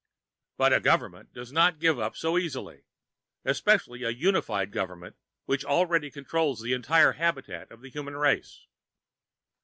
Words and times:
But 0.57 0.73
a 0.73 0.79
government 0.79 1.31
does 1.31 1.51
not 1.51 1.77
give 1.79 1.99
up 1.99 2.15
so 2.17 2.35
easily, 2.35 2.85
especially 3.45 4.01
a 4.01 4.09
unified 4.09 4.71
government 4.71 5.15
which 5.45 5.63
already 5.63 6.09
controls 6.09 6.59
the 6.59 6.73
entire 6.73 7.11
habitat 7.11 7.69
of 7.71 7.81
the 7.81 7.89
human 7.91 8.15
race. 8.17 8.65